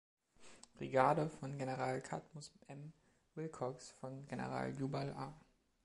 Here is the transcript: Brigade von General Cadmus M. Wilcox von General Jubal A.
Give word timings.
Brigade 0.79 1.29
von 1.29 1.59
General 1.59 2.01
Cadmus 2.01 2.51
M. 2.65 2.91
Wilcox 3.35 3.91
von 3.99 4.25
General 4.27 4.73
Jubal 4.73 5.11
A. 5.13 5.31